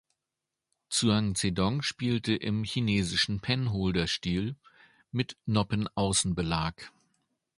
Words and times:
Zhuang 0.89 1.35
Zedong 1.35 1.83
spielte 1.83 2.33
im 2.33 2.63
chinesischen 2.63 3.39
Penholder-Stil 3.39 4.55
mit 5.11 5.37
Noppen-außen-Belag. 5.45 6.91